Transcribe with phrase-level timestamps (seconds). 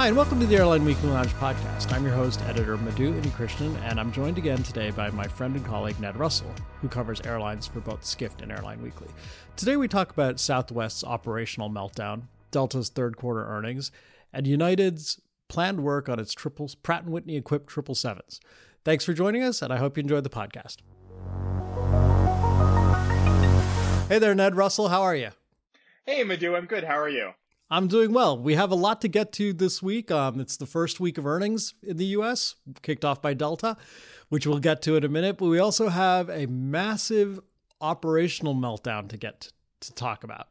[0.00, 1.92] Hi, and welcome to the Airline Weekly Lounge podcast.
[1.92, 5.66] I'm your host, editor Madhu Unnikrishnan, and I'm joined again today by my friend and
[5.66, 9.08] colleague Ned Russell, who covers airlines for both Skift and Airline Weekly.
[9.56, 13.92] Today we talk about Southwest's operational meltdown, Delta's third quarter earnings,
[14.32, 18.40] and United's planned work on its triples Pratt & Whitney equipped triple sevens.
[18.86, 20.78] Thanks for joining us, and I hope you enjoyed the podcast.
[24.08, 24.88] Hey there, Ned Russell.
[24.88, 25.32] How are you?
[26.06, 26.56] Hey, Madhu.
[26.56, 26.84] I'm good.
[26.84, 27.32] How are you?
[27.72, 28.36] I'm doing well.
[28.36, 30.10] We have a lot to get to this week.
[30.10, 33.76] Um, it's the first week of earnings in the US, kicked off by Delta,
[34.28, 35.38] which we'll get to in a minute.
[35.38, 37.38] But we also have a massive
[37.80, 40.48] operational meltdown to get to talk about.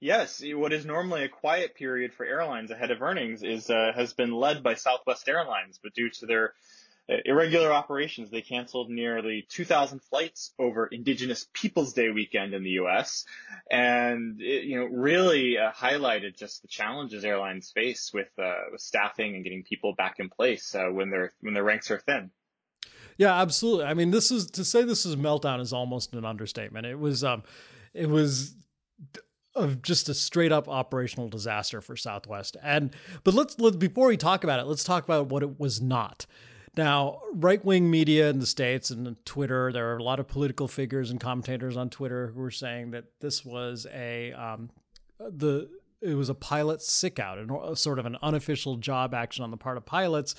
[0.00, 4.12] Yes, what is normally a quiet period for airlines ahead of earnings is uh, has
[4.12, 6.52] been led by Southwest Airlines, but due to their
[7.08, 8.30] irregular operations.
[8.30, 13.24] They canceled nearly 2,000 flights over Indigenous Peoples Day weekend in the U.S.
[13.70, 18.80] and it, you know really uh, highlighted just the challenges airlines face with, uh, with
[18.80, 22.30] staffing and getting people back in place uh, when their when their ranks are thin.
[23.16, 23.84] Yeah, absolutely.
[23.84, 26.86] I mean, this is to say this is meltdown is almost an understatement.
[26.86, 27.42] It was um,
[27.92, 28.56] it was
[29.54, 32.56] of just a straight up operational disaster for Southwest.
[32.62, 35.80] And but let's let before we talk about it, let's talk about what it was
[35.80, 36.26] not.
[36.76, 40.66] Now, right wing media in the States and Twitter, there are a lot of political
[40.66, 44.70] figures and commentators on Twitter who were saying that this was a, um,
[45.18, 45.68] the,
[46.00, 49.56] it was a pilot sick out, and sort of an unofficial job action on the
[49.56, 50.34] part of pilots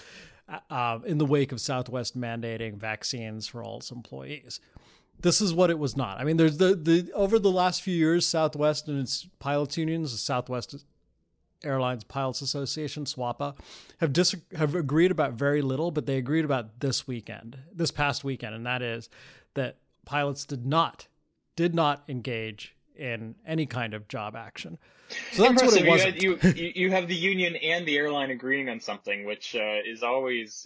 [0.50, 4.59] uh, uh, in the wake of Southwest mandating vaccines for all its employees.
[5.22, 6.19] This is what it was not.
[6.19, 10.19] I mean, there's the the over the last few years, Southwest and its pilots unions,
[10.19, 10.83] Southwest
[11.64, 13.56] Airlines Pilots Association, SWAPA,
[14.00, 18.23] have dis- have agreed about very little, but they agreed about this weekend, this past
[18.23, 19.09] weekend, and that is
[19.53, 21.08] that pilots did not
[21.56, 24.78] did not engage in any kind of job action.
[25.31, 25.88] So that's Impressive.
[25.88, 26.23] what it was.
[26.23, 30.02] You, you, you have the union and the airline agreeing on something, which uh, is
[30.02, 30.66] always,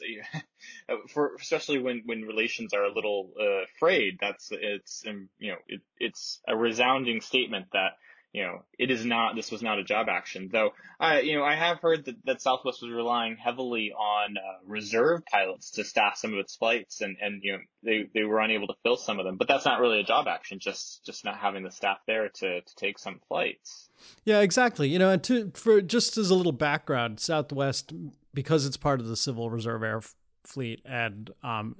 [1.10, 4.18] for especially when, when relations are a little uh, frayed.
[4.22, 7.94] That's it's um, you know it, it's a resounding statement that
[8.32, 10.50] you know, it is not, this was not a job action.
[10.52, 14.60] Though, I, you know, I have heard that, that Southwest was relying heavily on uh,
[14.66, 18.40] reserve pilots to staff some of its flights and, and, you know, they, they were
[18.40, 21.26] unable to fill some of them, but that's not really a job action, just, just
[21.26, 23.90] not having the staff there to, to take some flights.
[24.26, 24.90] Yeah, exactly.
[24.90, 27.94] You know, and to, for just as a little background, Southwest,
[28.34, 30.02] because it's part of the Civil Reserve Air
[30.44, 31.76] Fleet and, um,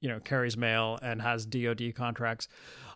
[0.00, 2.48] you know, carries mail and has DoD contracts,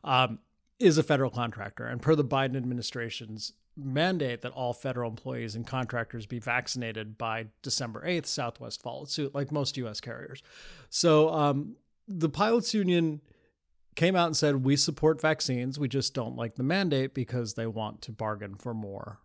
[0.03, 0.41] um,
[0.79, 1.87] is a federal contractor.
[1.87, 7.47] And per the Biden administration's mandate that all federal employees and contractors be vaccinated by
[7.63, 10.01] December 8th, Southwest followed suit, like most U.S.
[10.01, 10.43] carriers.
[10.89, 11.77] So um,
[12.09, 13.21] the pilots union
[13.95, 15.79] came out and said, We support vaccines.
[15.79, 19.19] We just don't like the mandate because they want to bargain for more.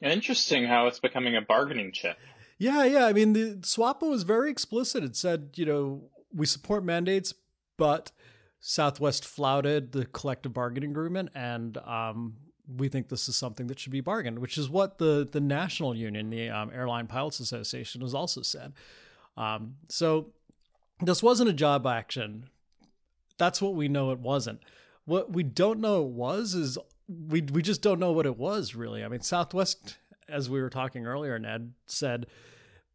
[0.00, 2.16] Interesting how it's becoming a bargaining chip.
[2.58, 3.06] Yeah, yeah.
[3.06, 5.02] I mean, the SWAPA was very explicit.
[5.02, 6.02] It said, you know,
[6.32, 7.34] we support mandates,
[7.76, 8.12] but
[8.60, 12.34] Southwest flouted the collective bargaining agreement, and um,
[12.76, 15.94] we think this is something that should be bargained, which is what the the national
[15.94, 18.72] union, the um, Airline Pilots Association, has also said.
[19.36, 20.32] Um, so
[21.00, 22.48] this wasn't a job action.
[23.38, 24.60] That's what we know it wasn't.
[25.04, 26.76] What we don't know it was is
[27.08, 29.04] we we just don't know what it was really.
[29.04, 29.96] I mean, Southwest,
[30.28, 32.26] as we were talking earlier, Ned said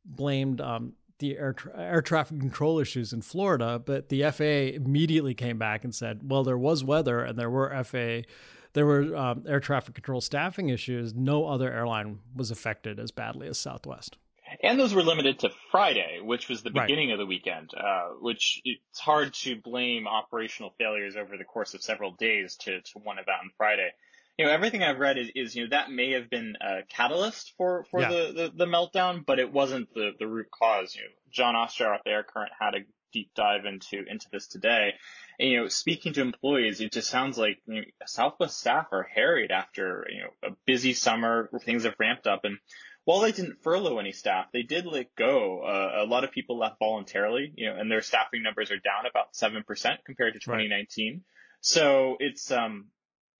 [0.05, 0.93] blamed um,
[1.23, 5.85] the air, tra- air traffic control issues in Florida, but the FAA immediately came back
[5.85, 8.27] and said, well, there was weather and there were FAA,
[8.73, 11.13] there were um, air traffic control staffing issues.
[11.13, 14.17] No other airline was affected as badly as Southwest.
[14.61, 17.13] And those were limited to Friday, which was the beginning right.
[17.13, 21.81] of the weekend, uh, which it's hard to blame operational failures over the course of
[21.81, 23.91] several days to, to one event on Friday
[24.37, 27.53] you know, everything I've read is, is, you know, that may have been a catalyst
[27.57, 28.09] for, for yeah.
[28.09, 30.95] the, the, the, meltdown, but it wasn't the, the root cause.
[30.95, 34.47] You know, John Ostrower at the Air Current had a deep dive into, into this
[34.47, 34.93] today.
[35.39, 39.03] And, you know, speaking to employees, it just sounds like, you know, Southwest staff are
[39.03, 42.41] harried after, you know, a busy summer where things have ramped up.
[42.43, 42.57] And
[43.05, 45.61] while they didn't furlough any staff, they did let go.
[45.61, 49.05] Uh, a lot of people left voluntarily, you know, and their staffing numbers are down
[49.07, 49.63] about 7%
[50.05, 51.13] compared to 2019.
[51.13, 51.21] Right.
[51.61, 52.87] So it's, um,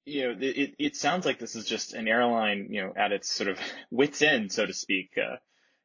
[0.05, 3.31] you know, it, it sounds like this is just an airline, you know, at its
[3.31, 3.59] sort of
[3.91, 5.11] wits end, so to speak.
[5.17, 5.37] Uh,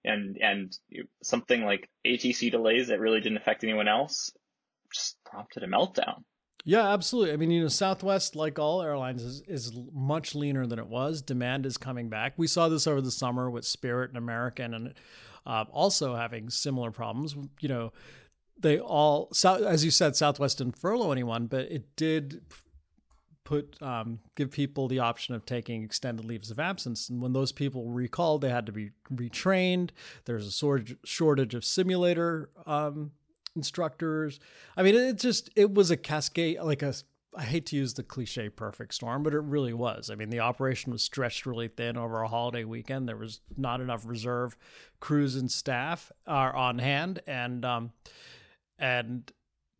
[0.04, 0.76] and, and
[1.22, 4.30] something like ATC delays that really didn't affect anyone else
[4.92, 6.22] just prompted a meltdown.
[6.64, 7.32] Yeah, absolutely.
[7.32, 11.22] I mean, you know, Southwest, like all airlines, is, is much leaner than it was.
[11.22, 12.34] Demand is coming back.
[12.36, 14.94] We saw this over the summer with Spirit and American, and
[15.46, 17.36] uh, also having similar problems.
[17.60, 17.92] You know,
[18.58, 22.42] they all, as you said, Southwest didn't furlough anyone, but it did
[23.48, 27.50] put um, give people the option of taking extended leaves of absence, and when those
[27.50, 29.88] people recalled, they had to be retrained.
[30.26, 33.12] There's a shortage of simulator um,
[33.56, 34.38] instructors.
[34.76, 36.92] I mean, it just it was a cascade, like a
[37.34, 40.10] I hate to use the cliche perfect storm, but it really was.
[40.10, 43.08] I mean, the operation was stretched really thin over a holiday weekend.
[43.08, 44.58] There was not enough reserve
[45.00, 47.92] crews and staff are on hand, and um,
[48.78, 49.32] and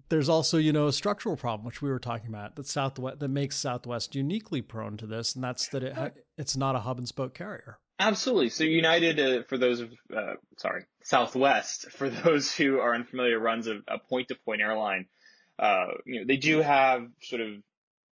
[0.09, 3.29] there's also you know a structural problem which we were talking about that Southwest that
[3.29, 7.09] makes Southwest uniquely prone to this, and that's that it it's not a hub and
[7.09, 7.79] spoke carrier.
[8.01, 8.49] Absolutely.
[8.51, 13.67] So United, uh, for those of, uh, sorry, Southwest, for those who are unfamiliar, runs
[13.67, 15.07] a, point-to-point airline
[15.59, 17.55] uh, you know, they do have sort of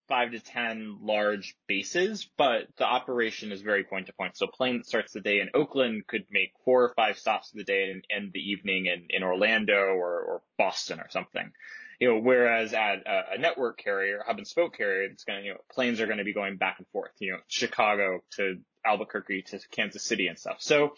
[0.08, 4.36] five to 10 large bases, but the operation is very point to point.
[4.36, 7.52] So a plane that starts the day in Oakland could make four or five stops
[7.52, 11.52] of the day and end the evening in, in Orlando or, or Boston or something.
[11.98, 15.46] You know, whereas at a, a network carrier, hub and spoke carrier, it's going to,
[15.46, 18.58] you know, planes are going to be going back and forth, you know, Chicago to
[18.84, 20.56] Albuquerque to Kansas City and stuff.
[20.60, 20.92] So,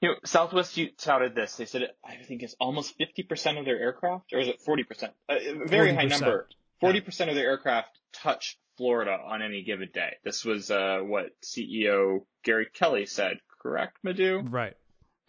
[0.00, 1.56] you know, Southwest touted this.
[1.56, 5.10] They said, I think it's almost 50% of their aircraft, or is it 40%?
[5.28, 5.94] A very 40%.
[5.94, 6.48] high number.
[6.82, 7.26] 40% yeah.
[7.26, 10.16] of their aircraft touch Florida on any given day.
[10.24, 14.40] This was uh, what CEO Gary Kelly said, correct, Madhu?
[14.40, 14.74] Right.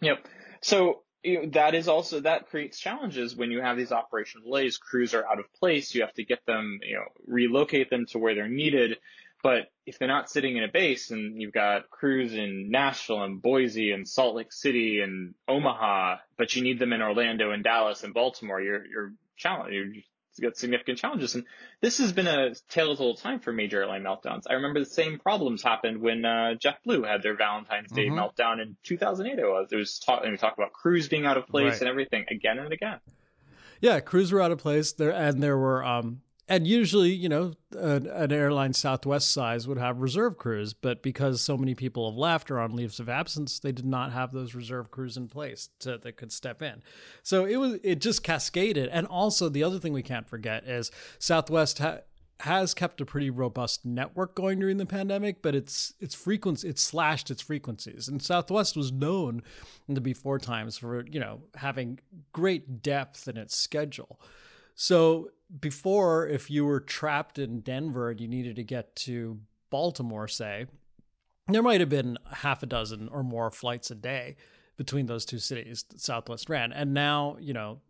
[0.00, 0.26] Yep.
[0.60, 4.76] So you know, that is also that creates challenges when you have these operational delays.
[4.76, 5.94] Crews are out of place.
[5.94, 8.98] You have to get them, you know, relocate them to where they're needed.
[9.42, 13.42] But if they're not sitting in a base and you've got crews in Nashville and
[13.42, 18.04] Boise and Salt Lake City and Omaha, but you need them in Orlando and Dallas
[18.04, 20.06] and Baltimore, you're, you're challenged.
[20.36, 21.34] You've got significant challenges.
[21.34, 21.44] And
[21.80, 24.42] this has been a tale of old time for major airline meltdowns.
[24.48, 28.18] I remember the same problems happened when, uh, JetBlue had their Valentine's Day mm-hmm.
[28.18, 29.38] meltdown in 2008.
[29.38, 31.80] It was, it was talk, and we talked about crews being out of place right.
[31.80, 32.98] and everything again and again.
[33.80, 37.54] Yeah, crews were out of place there, and there were um, and usually, you know,
[37.72, 42.18] an, an, airline Southwest size would have reserve crews, but because so many people have
[42.18, 45.70] left or on leaves of absence, they did not have those reserve crews in place
[45.80, 46.82] to, that could step in.
[47.22, 48.88] So it was it just cascaded.
[48.90, 52.00] And also, the other thing we can't forget is Southwest ha-
[52.40, 56.78] has kept a pretty robust network going during the pandemic, but it's its frequency it
[56.78, 58.06] slashed its frequencies.
[58.06, 59.42] And Southwest was known
[59.88, 62.00] in the before times for you know having
[62.32, 64.20] great depth in its schedule.
[64.74, 65.30] So
[65.60, 69.40] before, if you were trapped in Denver and you needed to get to
[69.70, 70.66] Baltimore, say,
[71.48, 74.36] there might have been half a dozen or more flights a day
[74.76, 76.72] between those two cities Southwest ran.
[76.72, 77.80] And now, you know,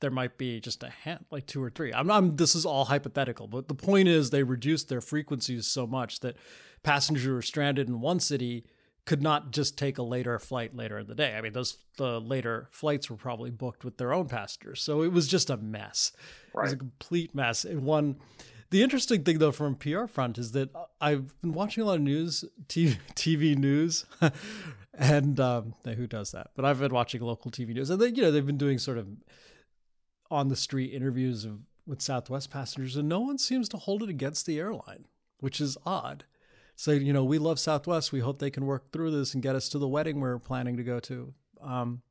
[0.00, 1.92] there might be just a hand, like two or three.
[1.92, 5.86] I'm, I'm this is all hypothetical, but the point is they reduced their frequencies so
[5.86, 6.36] much that
[6.82, 8.64] passengers were stranded in one city
[9.06, 11.36] could not just take a later flight later in the day.
[11.36, 15.12] I mean, those the later flights were probably booked with their own passengers, so it
[15.12, 16.12] was just a mess.
[16.52, 16.62] Right.
[16.62, 17.64] It was a complete mess.
[17.64, 18.16] And one,
[18.70, 20.70] the interesting thing though from PR front is that
[21.00, 24.06] I've been watching a lot of news, TV, TV news,
[24.94, 26.50] and um, who does that?
[26.54, 28.98] But I've been watching local TV news, and they, you know, they've been doing sort
[28.98, 29.08] of
[30.30, 34.08] on the street interviews of with Southwest passengers, and no one seems to hold it
[34.08, 35.04] against the airline,
[35.40, 36.24] which is odd
[36.76, 38.12] say, you know, we love Southwest.
[38.12, 40.76] We hope they can work through this and get us to the wedding we're planning
[40.76, 41.32] to go to.
[41.62, 42.02] Um,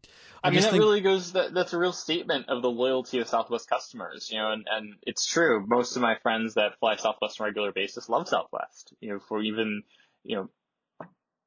[0.43, 0.81] I, I mean, that think...
[0.81, 1.33] really goes.
[1.33, 4.29] That, that's a real statement of the loyalty of Southwest customers.
[4.31, 5.65] You know, and, and it's true.
[5.67, 8.93] Most of my friends that fly Southwest on a regular basis love Southwest.
[8.99, 9.83] You know, for even
[10.23, 10.49] you know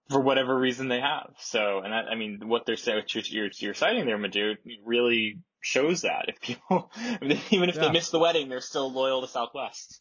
[0.08, 1.34] for whatever reason they have.
[1.38, 4.54] So, and I, I mean, what they're saying, what you're, you're citing there, Madhu,
[4.84, 6.92] really shows that if people,
[7.50, 7.80] even if yeah.
[7.80, 10.00] they miss the wedding, they're still loyal to Southwest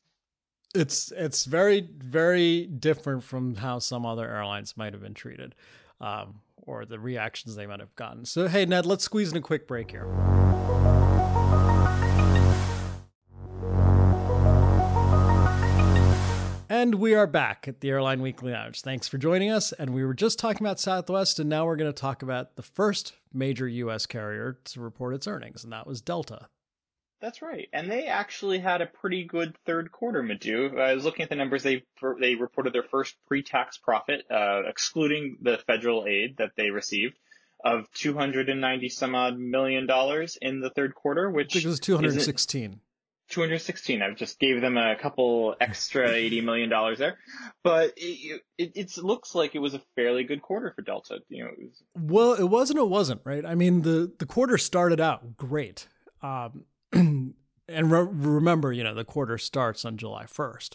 [0.75, 5.55] it's it's very very different from how some other airlines might have been treated
[6.01, 9.41] um, or the reactions they might have gotten so hey ned let's squeeze in a
[9.41, 10.05] quick break here
[16.67, 18.81] And we are back at the Airline Weekly Lounge.
[18.81, 19.71] Thanks for joining us.
[19.71, 22.61] And we were just talking about Southwest, and now we're going to talk about the
[22.61, 24.05] first major U.S.
[24.05, 26.47] carrier to report its earnings, and that was Delta.
[27.21, 30.21] That's right, and they actually had a pretty good third quarter.
[30.21, 31.63] Madhu, I was looking at the numbers.
[31.63, 31.83] They
[32.19, 37.17] they reported their first pre-tax profit, uh, excluding the federal aid that they received,
[37.63, 42.81] of 290 some odd million dollars in the third quarter, which it was 216.
[43.29, 44.01] 216.
[44.01, 47.17] I just gave them a couple extra 80 million dollars there,
[47.63, 51.19] but it, it, it, looks like it was a fairly good quarter for Delta.
[51.29, 51.83] You know, it was...
[51.95, 52.79] well, it wasn't.
[52.79, 53.45] It wasn't right.
[53.45, 55.87] I mean, the the quarter started out great.
[56.21, 56.65] Um,
[57.67, 60.71] and re- remember, you know, the quarter starts on July 1st.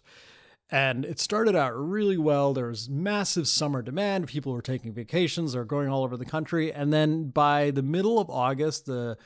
[0.73, 2.55] And it started out really well.
[2.55, 4.29] There was massive summer demand.
[4.29, 6.73] People were taking vacations, they're going all over the country.
[6.73, 9.17] And then by the middle of August, the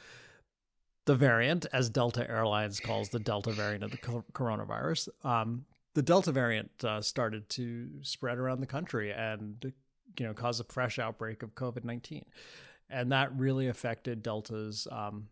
[1.07, 6.33] the variant, as Delta Airlines calls the Delta variant of the coronavirus, um, the Delta
[6.33, 9.73] variant uh, started to spread around the country and
[10.19, 12.25] you know cause a fresh outbreak of COVID nineteen,
[12.89, 15.29] and that really affected Delta's um,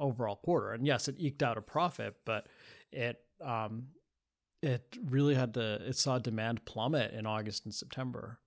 [0.00, 0.72] overall quarter.
[0.72, 2.46] And yes, it eked out a profit, but
[2.90, 3.88] it um,
[4.62, 8.38] it really had to it saw demand plummet in August and September.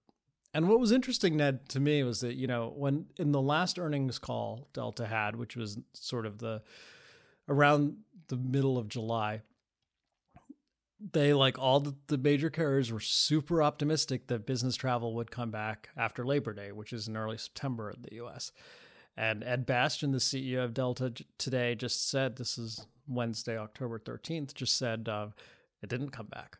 [0.53, 3.79] And what was interesting, Ned, to me was that, you know, when in the last
[3.79, 6.61] earnings call Delta had, which was sort of the
[7.49, 9.41] around the middle of July,
[11.11, 15.51] they like all the, the major carriers were super optimistic that business travel would come
[15.51, 18.51] back after Labor Day, which is in early September in the US.
[19.15, 24.53] And Ed Bastian, the CEO of Delta today, just said this is Wednesday, October 13th,
[24.53, 25.27] just said uh,
[25.81, 26.57] it didn't come back.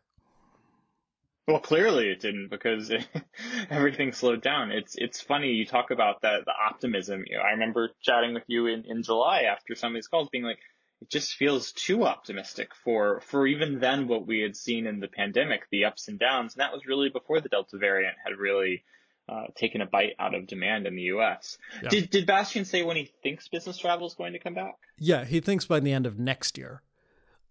[1.46, 3.06] Well, clearly it didn't because it,
[3.70, 4.70] everything slowed down.
[4.70, 7.24] It's it's funny you talk about that the optimism.
[7.26, 10.30] You know, I remember chatting with you in, in July after some of these calls,
[10.30, 10.60] being like,
[11.02, 15.08] it just feels too optimistic for for even then what we had seen in the
[15.08, 18.84] pandemic, the ups and downs, and that was really before the Delta variant had really
[19.28, 21.58] uh, taken a bite out of demand in the U.S.
[21.82, 21.88] Yeah.
[21.88, 24.74] Did did Bastian say when he thinks business travel is going to come back?
[24.98, 26.82] Yeah, he thinks by the end of next year.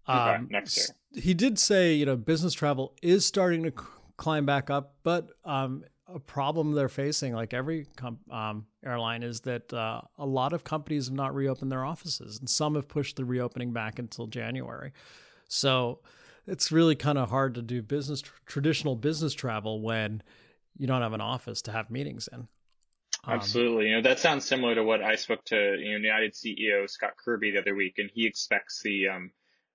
[0.08, 1.22] Okay, um, next year.
[1.22, 3.72] He did say, you know, business travel is starting to
[4.16, 9.40] climb back up, but um, a problem they're facing, like every com- um, airline, is
[9.40, 13.16] that uh, a lot of companies have not reopened their offices, and some have pushed
[13.16, 14.92] the reopening back until January.
[15.48, 16.00] So
[16.46, 20.22] it's really kind of hard to do business tr- traditional business travel when
[20.76, 22.48] you don't have an office to have meetings in.
[23.26, 23.88] Um, Absolutely.
[23.88, 27.12] You know, that sounds similar to what I spoke to, you know, United CEO Scott
[27.22, 29.30] Kirby the other week, and he expects the um,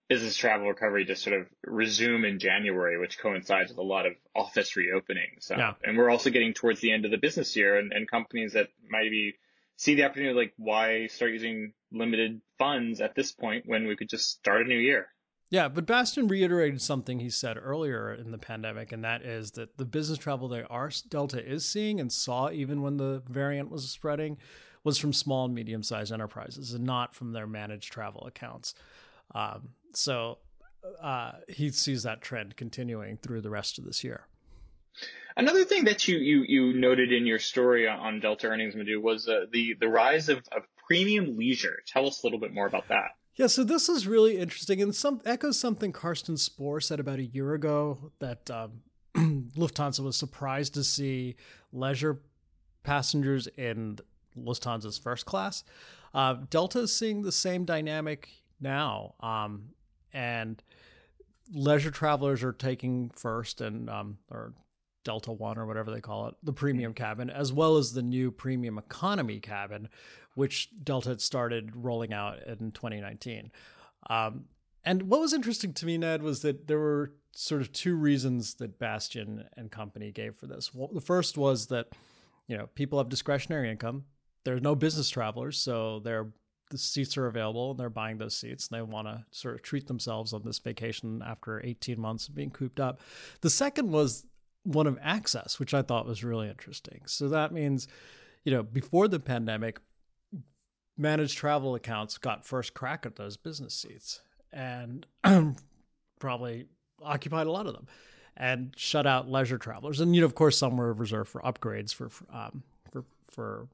[0.08, 4.14] business travel recovery to sort of resume in January, which coincides with a lot of
[4.36, 5.42] office reopenings.
[5.42, 5.74] So, yeah.
[5.84, 8.70] And we're also getting towards the end of the business year and, and companies that
[8.88, 9.36] maybe
[9.78, 14.10] see the opportunity, like why start using limited funds at this point when we could
[14.10, 15.08] just start a new year?
[15.50, 19.78] Yeah, but Bastian reiterated something he said earlier in the pandemic, and that is that
[19.78, 23.90] the business travel that our Delta is seeing and saw even when the variant was
[23.90, 24.38] spreading
[24.84, 28.76] was from small and medium sized enterprises and not from their managed travel accounts.
[29.34, 30.38] Um, so
[31.02, 34.28] uh, he sees that trend continuing through the rest of this year.
[35.36, 39.28] Another thing that you you, you noted in your story on Delta earnings, Madhu, was
[39.28, 41.80] uh, the the rise of, of premium leisure.
[41.88, 43.12] Tell us a little bit more about that.
[43.40, 47.24] Yeah, so this is really interesting and some echoes something Carsten Spohr said about a
[47.24, 48.82] year ago that um,
[49.56, 51.38] Lufthansa was surprised to see
[51.72, 52.20] leisure
[52.84, 53.98] passengers in
[54.38, 55.64] Lufthansa's first class.
[56.14, 58.28] Uh, Delta is seeing the same dynamic
[58.60, 59.16] now.
[59.22, 59.70] Um,
[60.12, 60.62] and
[61.54, 64.52] leisure travelers are taking first and um, or
[65.06, 68.32] Delta One or whatever they call it, the premium cabin, as well as the new
[68.32, 69.88] premium economy cabin,
[70.40, 73.52] which Delta had started rolling out in 2019.
[74.10, 74.46] Um,
[74.86, 78.54] and what was interesting to me, Ned, was that there were sort of two reasons
[78.56, 80.74] that Bastian and company gave for this.
[80.74, 81.88] Well, the first was that
[82.48, 84.06] you know people have discretionary income.
[84.46, 86.32] There's no business travelers, so they're
[86.70, 89.62] the seats are available and they're buying those seats and they want to sort of
[89.62, 93.02] treat themselves on this vacation after 18 months of being cooped up.
[93.42, 94.26] The second was
[94.64, 97.02] one of access, which I thought was really interesting.
[97.08, 97.88] So that means,
[98.46, 99.80] you know, before the pandemic,
[101.00, 105.06] managed travel accounts got first crack at those business seats and
[106.20, 106.68] probably
[107.02, 107.88] occupied a lot of them
[108.36, 110.00] and shut out leisure travelers.
[110.00, 113.68] And you know, of course, some were reserved for upgrades for um, for for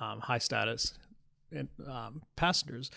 [0.00, 0.94] um, high status
[1.86, 2.90] um, passengers.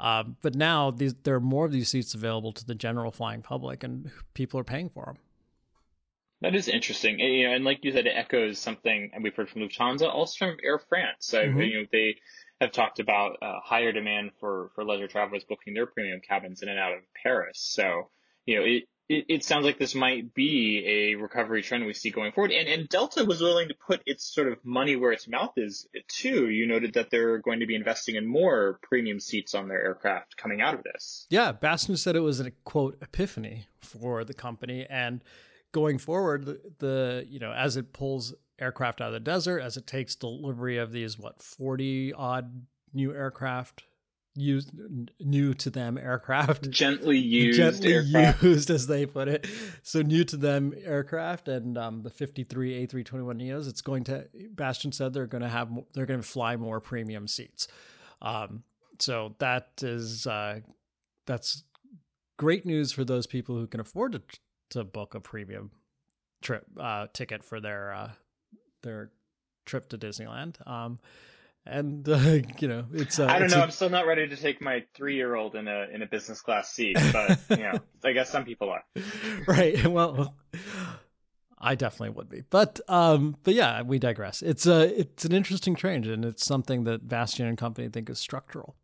[0.00, 3.42] Uh, but now these, there are more of these seats available to the general flying
[3.42, 5.16] public, and people are paying for them.
[6.42, 9.34] That is interesting, and, you know, and like you said, it echoes something and we've
[9.34, 11.18] heard from Lufthansa, also from Air France.
[11.20, 11.60] So mm-hmm.
[11.60, 12.16] you know they
[12.60, 16.68] have talked about uh, higher demand for for leisure travelers booking their premium cabins in
[16.68, 17.58] and out of Paris.
[17.58, 18.08] So
[18.44, 22.10] you know it it, it sounds like this might be a recovery trend we see
[22.10, 22.50] going forward.
[22.50, 25.86] And, and Delta was willing to put its sort of money where its mouth is
[26.08, 26.48] too.
[26.48, 30.36] You noted that they're going to be investing in more premium seats on their aircraft
[30.36, 31.26] coming out of this.
[31.30, 35.22] Yeah, Bastian said it was a quote epiphany for the company, and
[35.72, 39.76] going forward, the, the you know as it pulls aircraft out of the desert, as
[39.76, 43.84] it takes delivery of these what forty odd new aircraft
[44.34, 44.70] used
[45.20, 46.70] new to them aircraft?
[46.70, 48.42] Gently used gently aircraft.
[48.42, 49.46] used as they put it.
[49.82, 54.92] So new to them aircraft and um, the 53 a321 neos it's going to Bastian
[54.92, 57.68] said they're going to have they're going to fly more premium seats.
[58.20, 58.62] Um,
[58.98, 60.60] so that is uh,
[61.26, 61.64] that's
[62.36, 64.22] great news for those people who can afford to,
[64.72, 65.70] to book a premium
[66.42, 68.10] trip uh, ticket for their uh,
[68.82, 69.10] their
[69.64, 70.98] trip to disneyland um,
[71.66, 73.18] and uh, you know it's.
[73.18, 73.62] Uh, I don't it's know.
[73.62, 76.40] I'm still not ready to take my three year old in a in a business
[76.40, 78.84] class seat, but you know, I guess some people are.
[79.46, 79.84] Right.
[79.86, 80.36] Well,
[81.58, 84.40] I definitely would be, but um, but yeah, we digress.
[84.40, 88.20] It's a it's an interesting change, and it's something that Bastian and company think is
[88.20, 88.76] structural.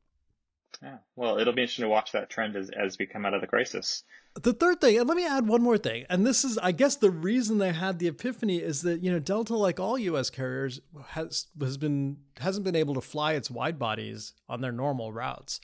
[0.83, 0.99] Yeah.
[1.16, 3.47] Well, it'll be interesting to watch that trend as as we come out of the
[3.47, 4.02] crisis.
[4.42, 6.97] The third thing, and let me add one more thing, and this is, I guess,
[6.97, 10.30] the reason they had the epiphany is that you know Delta, like all U.S.
[10.30, 15.12] carriers, has has been hasn't been able to fly its wide bodies on their normal
[15.12, 15.61] routes.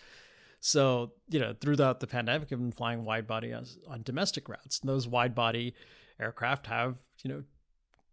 [0.61, 4.81] So you know, throughout the pandemic, have been flying wide body on, on domestic routes.
[4.81, 5.75] And those wide body
[6.19, 7.43] aircraft have you know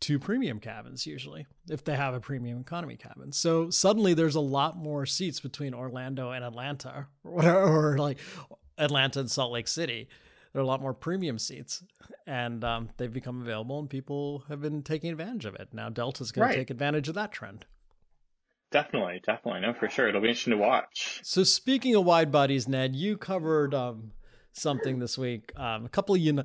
[0.01, 3.31] two premium cabins usually if they have a premium economy cabin.
[3.31, 7.63] So suddenly there's a lot more seats between Orlando and Atlanta or whatever,
[7.93, 8.17] or like
[8.77, 10.09] Atlanta and Salt Lake City.
[10.53, 11.83] There are a lot more premium seats,
[12.27, 15.69] and um, they've become available, and people have been taking advantage of it.
[15.73, 16.53] Now Delta's going Right.
[16.53, 17.65] to take advantage of that trend.
[18.71, 19.61] Definitely, definitely.
[19.61, 20.07] No, for sure.
[20.07, 21.19] It'll be interesting to watch.
[21.23, 24.11] So speaking of wide bodies, Ned, you covered um,
[24.53, 25.51] something this week.
[25.57, 26.43] Um, a couple of uni-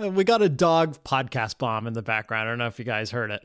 [0.00, 2.48] uh, we got a dog podcast bomb in the background.
[2.48, 3.44] I don't know if you guys heard it.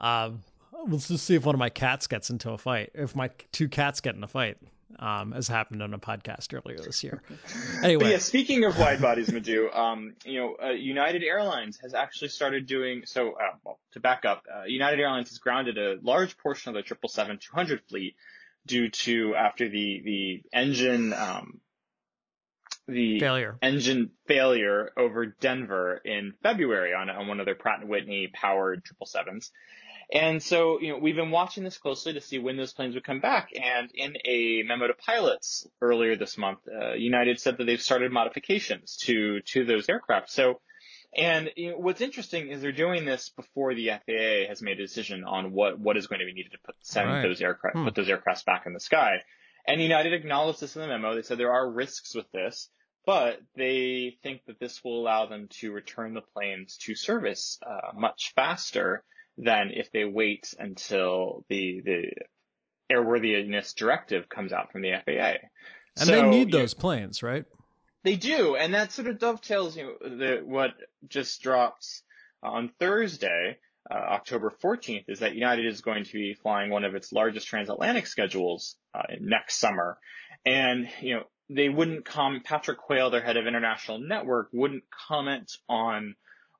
[0.00, 0.40] Um,
[0.88, 2.90] let's just see if one of my cats gets into a fight.
[2.94, 4.58] If my two cats get in a fight,
[4.98, 7.22] um, as happened on a podcast earlier this year.
[7.28, 11.94] But Anyway, yeah, speaking of wide bodies, Madhu, um, you know, uh, United Airlines has
[11.94, 13.32] actually started doing so.
[13.32, 16.94] Uh, well, to back up, uh, United Airlines has grounded a large portion of the
[16.94, 18.16] 777-200 fleet
[18.66, 21.60] due to after the the engine um,
[22.86, 23.56] the failure.
[23.62, 28.82] engine failure over Denver in February on, on one of their Pratt and Whitney powered
[28.84, 29.50] 777s.
[30.12, 33.04] And so, you know, we've been watching this closely to see when those planes would
[33.04, 33.50] come back.
[33.60, 38.12] And in a memo to pilots earlier this month, uh, United said that they've started
[38.12, 40.30] modifications to, to those aircraft.
[40.30, 40.60] So,
[41.16, 44.82] and you know, what's interesting is they're doing this before the FAA has made a
[44.82, 47.22] decision on what, what is going to be needed to put, send Right.
[47.22, 47.84] those aircraft, Hmm.
[47.84, 49.22] put those aircrafts back in the sky.
[49.66, 51.14] And United acknowledged this in the memo.
[51.14, 52.68] They said there are risks with this,
[53.06, 57.92] but they think that this will allow them to return the planes to service uh,
[57.94, 59.02] much faster
[59.36, 62.12] than if they wait until the the
[62.92, 65.38] airworthiness directive comes out from the FAA.
[65.96, 67.44] And So, they need those planes, right?
[68.04, 70.72] they do, and that sort of dovetails, you know, the, what
[71.08, 72.02] just drops
[72.42, 73.56] on Thursday,
[73.90, 77.46] uh, October 14th, is that United is going to be flying one of its largest
[77.48, 79.98] transatlantic schedules uh, next summer,
[80.44, 82.42] and you know they wouldn't come.
[82.44, 86.14] Patrick Quayle, their head of international network, wouldn't comment on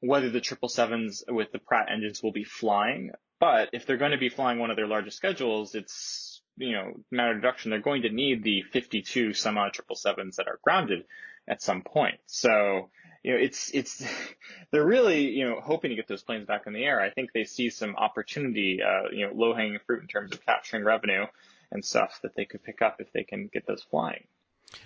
[0.07, 3.11] whether the 777s with the Pratt engines will be flying.
[3.41, 6.93] But if they're going to be flying one of their largest schedules, it's you know
[7.11, 11.05] matter of deduction they're going to need the 52 some odd 777s that are grounded
[11.49, 12.19] at some point.
[12.27, 12.91] So,
[13.23, 14.05] you know, it's, it's,
[14.71, 17.01] they're really, you know, hoping to get those planes back in the air.
[17.01, 20.45] I think they see some opportunity, uh, you know, low hanging fruit in terms of
[20.45, 21.27] capturing revenue
[21.71, 24.25] and stuff that they could pick up if they can get those flying.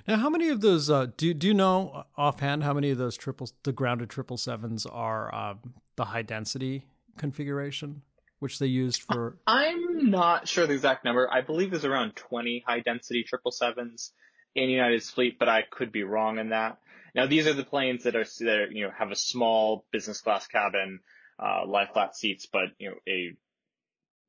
[0.07, 2.65] Now, how many of those uh, do do you know offhand?
[2.65, 6.85] How many of those triples, the grounded triple sevens, are um, the high density
[7.17, 8.03] configuration,
[8.39, 9.37] which they used for?
[9.47, 11.29] I'm not sure the exact number.
[11.31, 14.13] I believe there's around 20 high density triple sevens
[14.55, 16.79] in United's fleet, but I could be wrong in that.
[17.15, 20.21] Now, these are the planes that are, that are you know, have a small business
[20.21, 21.01] class cabin,
[21.39, 23.35] uh, lie flat seats, but, you know, a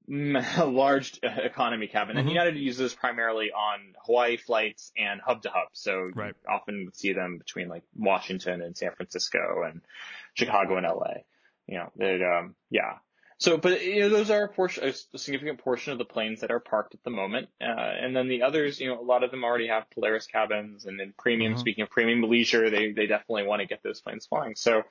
[0.65, 2.17] large economy cabin.
[2.17, 2.32] And Mhm.
[2.32, 5.69] United uses primarily on Hawaii flights and hub to hub.
[5.74, 6.34] So Right.
[6.36, 9.82] you often see them between like Washington and San Francisco and
[10.34, 11.24] Chicago and LA.
[11.67, 12.98] You know, that, um, yeah.
[13.39, 16.52] So, but you know, those are a portion, a significant portion of the planes that
[16.52, 17.47] are parked at the moment.
[17.62, 20.86] Uh, and then the others, you know, a lot of them already have Polaris cabins
[20.86, 21.60] and then premium, Mhm.
[21.60, 24.56] speaking of premium leisure, they, they definitely want to get those planes flying.
[24.56, 24.84] So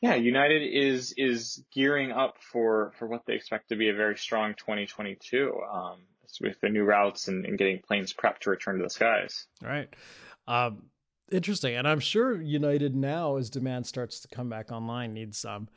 [0.00, 4.16] yeah, United is, is gearing up for, for what they expect to be a very
[4.16, 5.98] strong 2022, um,
[6.40, 9.46] with the new routes and, and getting planes prepped to return to the skies.
[9.62, 9.88] Right.
[10.46, 10.86] Um,
[11.30, 15.68] interesting, and I'm sure United now, as demand starts to come back online, needs um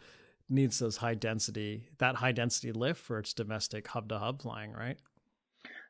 [0.54, 4.72] needs those high density that high density lift for its domestic hub to hub flying,
[4.72, 4.98] right?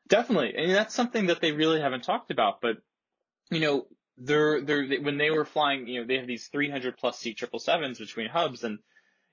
[0.08, 2.60] Definitely, and that's something that they really haven't talked about.
[2.60, 2.78] But
[3.50, 3.86] you know,
[4.18, 7.36] they're they're they, when they were flying, you know, they have these 300 plus seat
[7.36, 8.78] triple sevens between hubs, and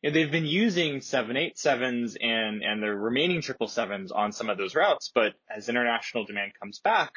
[0.01, 4.57] you know, they've been using 787s and and the remaining triple sevens on some of
[4.57, 5.11] those routes.
[5.13, 7.11] But as international demand comes back,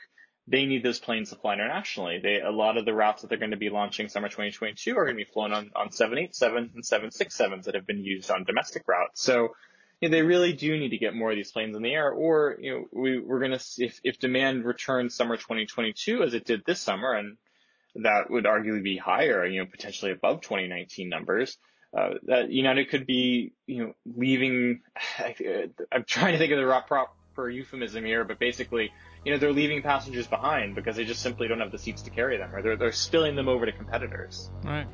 [0.46, 2.18] they need those planes to fly internationally.
[2.22, 5.04] They a lot of the routes that they're going to be launching summer 2022 are
[5.04, 8.82] going to be flown on on 787s and 767s that have been used on domestic
[8.86, 9.22] routes.
[9.22, 9.54] So
[10.00, 12.10] you know, they really do need to get more of these planes in the air,
[12.10, 16.44] or you know, we we're gonna see if if demand returns summer 2022 as it
[16.44, 17.38] did this summer, and
[17.96, 21.56] that would arguably be higher, you know, potentially above 2019 numbers.
[21.96, 24.80] Uh, that United could be, you know, leaving.
[25.92, 28.92] I'm trying to think of the pro- for euphemism here, but basically,
[29.24, 32.10] you know, they're leaving passengers behind because they just simply don't have the seats to
[32.10, 34.50] carry them, or they're they're spilling them over to competitors.
[34.64, 34.86] All right.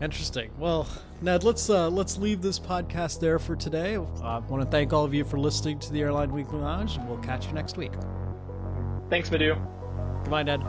[0.00, 0.50] Interesting.
[0.58, 0.88] Well,
[1.22, 3.96] Ned, let's uh, let's leave this podcast there for today.
[3.96, 7.08] I want to thank all of you for listening to the Airline Weekly Lounge, and
[7.08, 7.92] we'll catch you next week.
[9.08, 9.54] Thanks, Madhu.
[10.22, 10.62] Goodbye, Ned.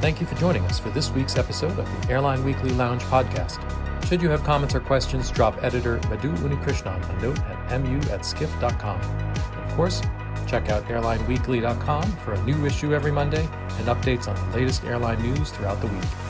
[0.00, 3.58] Thank you for joining us for this week's episode of the Airline Weekly Lounge podcast.
[4.08, 8.24] Should you have comments or questions, drop editor Madhu Unnikrishnan a note at mu at
[8.24, 8.98] skift.com.
[9.02, 10.00] And of course,
[10.46, 15.20] check out airlineweekly.com for a new issue every Monday and updates on the latest airline
[15.20, 16.27] news throughout the week.